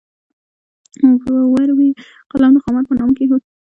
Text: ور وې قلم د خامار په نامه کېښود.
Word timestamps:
ور 1.53 1.69
وې 1.77 1.89
قلم 2.31 2.51
د 2.53 2.57
خامار 2.63 2.83
په 2.87 2.93
نامه 2.97 3.13
کېښود. 3.17 3.41